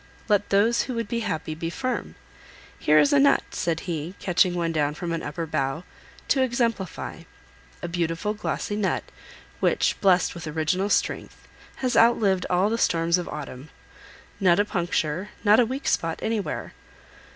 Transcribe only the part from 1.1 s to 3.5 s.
happy be firm. Here is a nut,"